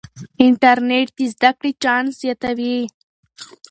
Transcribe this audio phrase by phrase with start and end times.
[0.45, 2.77] انټرنیټ د زده کړې چانس زیاتوي.